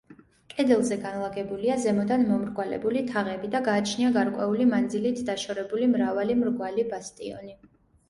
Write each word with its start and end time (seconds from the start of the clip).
კედელზე 0.51 0.95
განლაგებულია 1.03 1.75
ზემოდან 1.83 2.25
მომრგვალებული 2.31 3.05
თაღები 3.13 3.51
და 3.59 3.63
გააჩნია 3.69 4.11
გარკვეული 4.19 4.69
მანძილით 4.75 5.25
დაშორებული 5.33 5.95
მრავალი 5.97 6.43
მრგვალი 6.45 6.93
ბასტიონი. 6.95 7.59